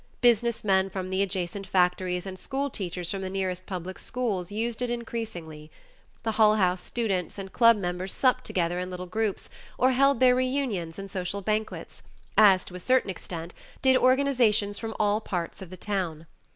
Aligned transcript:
Business 0.19 0.63
men 0.63 0.89
from 0.89 1.11
the 1.11 1.21
adjacent 1.21 1.67
factories 1.67 2.25
and 2.25 2.39
school 2.39 2.71
teachers 2.71 3.11
from 3.11 3.21
the 3.21 3.29
nearest 3.29 3.67
public 3.67 3.99
schools, 3.99 4.51
used 4.51 4.81
it 4.81 4.89
increasingly. 4.89 5.69
The 6.23 6.31
Hull 6.31 6.55
House 6.55 6.81
students 6.81 7.37
and 7.37 7.53
club 7.53 7.77
members 7.77 8.11
supped 8.11 8.43
together 8.43 8.79
in 8.79 8.89
little 8.89 9.05
groups 9.05 9.47
or 9.77 9.91
held 9.91 10.19
their 10.19 10.33
reunions 10.33 10.97
and 10.97 11.11
social 11.11 11.41
banquets, 11.41 12.01
as, 12.35 12.65
to 12.65 12.73
a 12.73 12.79
certain 12.79 13.11
extent, 13.11 13.53
did 13.83 13.95
organizations 13.95 14.79
from 14.79 14.95
all 14.99 15.21
parts 15.21 15.61
of 15.61 15.69
the 15.69 15.77
town. 15.77 16.25